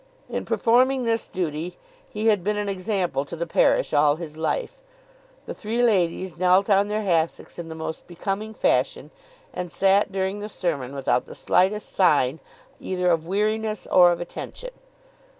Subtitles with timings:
[0.31, 1.77] In performing this duty
[2.09, 4.81] he had been an example to the parish all his life.
[5.45, 9.11] The three ladies knelt on their hassocks in the most becoming fashion,
[9.53, 12.39] and sat during the sermon without the slightest sign
[12.79, 14.71] either of weariness or of attention.